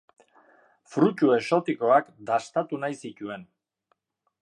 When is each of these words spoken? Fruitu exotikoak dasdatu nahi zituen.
Fruitu 0.93 1.29
exotikoak 1.35 2.09
dasdatu 2.31 2.83
nahi 2.85 3.01
zituen. 3.07 3.49